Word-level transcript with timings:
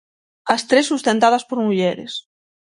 As 0.53 0.61
tres 0.69 0.89
sustentadas 0.91 1.43
por 1.49 1.59
mulleres. 1.67 2.11